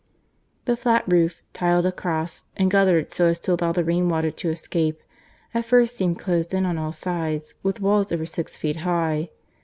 The 0.65 0.75
flat 0.75 1.03
roof, 1.07 1.43
tiled 1.53 1.85
across, 1.85 2.45
and 2.57 2.71
guttered 2.71 3.13
so 3.13 3.27
as 3.27 3.37
to 3.41 3.53
allow 3.53 3.71
the 3.71 3.83
rainwater 3.83 4.31
to 4.31 4.49
escape, 4.49 4.99
at 5.53 5.63
first 5.65 5.95
seemed 5.95 6.17
closed 6.17 6.55
in 6.55 6.65
on 6.65 6.79
all 6.79 6.91
sides 6.91 7.53
with 7.61 7.81
walls 7.81 8.11
over 8.11 8.25
six 8.25 8.57
feet 8.57 8.77
high. 8.77 9.29